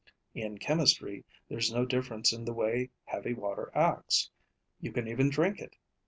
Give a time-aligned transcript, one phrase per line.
[0.33, 4.31] In chemistry, there's no difference in the way heavy water acts.
[4.79, 5.75] You can even drink it.